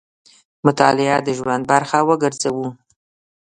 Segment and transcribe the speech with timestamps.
[0.65, 2.67] مطالعه د ژوند برخه وګرځوو.